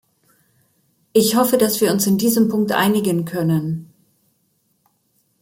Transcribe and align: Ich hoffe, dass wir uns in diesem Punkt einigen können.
Ich 1.13 1.35
hoffe, 1.35 1.59
dass 1.59 1.79
wir 1.79 1.91
uns 1.91 2.07
in 2.07 2.17
diesem 2.17 2.49
Punkt 2.49 2.71
einigen 2.71 3.23
können. 3.23 3.93